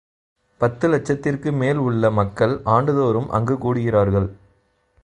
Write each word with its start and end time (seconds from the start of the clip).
பத்து 0.61 0.89
லட்சத்திற்கு 0.89 1.51
மேல் 1.51 1.77
உள்ள 1.77 2.11
மக்கள் 2.11 2.61
ஆண்டு 2.63 2.93
தோறும் 2.95 3.29
அங்கு 3.29 3.57
கூடுகிறார்கள். 3.57 4.27